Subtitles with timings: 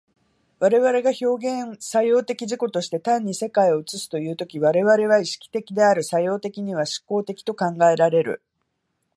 [0.57, 8.41] 我々が表現作用的自己として単に世界を映すという時、我々は意識的である、作用的には志向的と考えられる。